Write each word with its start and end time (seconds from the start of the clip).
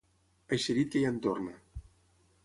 Eixerit 0.55 0.89
que 0.95 1.03
ja 1.03 1.11
en 1.15 1.19
torna. 1.25 1.53